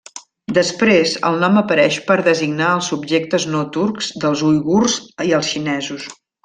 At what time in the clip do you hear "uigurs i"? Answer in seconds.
4.53-5.39